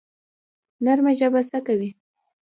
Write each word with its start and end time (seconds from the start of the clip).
نرمه 0.83 1.11
ژبه 1.19 1.41
څه 1.49 1.57
کوي؟ 1.67 1.89